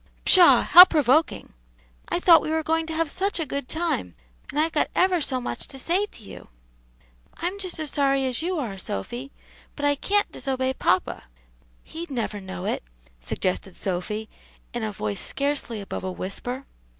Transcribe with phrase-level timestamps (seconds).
[0.25, 0.63] "Pshaw!
[0.63, 1.53] how provoking.
[2.09, 4.15] I thought we were going to have such a good time,
[4.49, 6.47] and I've got ever so much to say to you."
[7.37, 9.31] "I'm just as sorry as you are, Sophy,
[9.75, 11.25] but I can't disobey papa."
[11.83, 12.81] "He'd never know it,"
[13.19, 14.27] suggested Sophy
[14.73, 16.65] in a voice scarcely above a whisper.